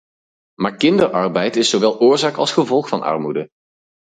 [0.53, 3.47] Maar kinderarbeid is zowel oorzaak als gevolg van armoede.